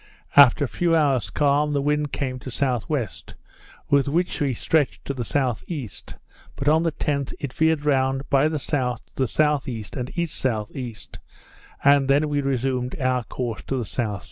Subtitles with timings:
[0.35, 3.07] After a few hours calm the wind came to S.W.;
[3.91, 5.89] with which we stretched to the S.E.;
[6.55, 9.85] but on the 10th, it veered round by the south to the S.E.
[9.95, 10.95] and E.S.E.
[11.83, 14.19] and then we resumed our course to the S.S.